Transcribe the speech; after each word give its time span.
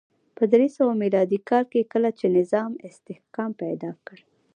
په 0.37 0.43
درې 0.53 0.67
سوه 0.77 0.93
میلادي 1.03 1.39
کال 1.49 1.65
کې 1.71 1.89
کله 1.93 2.09
چې 2.19 2.25
نظام 2.37 2.71
استحکام 2.87 3.51
پیدا 3.63 3.91
کړ 4.05 4.17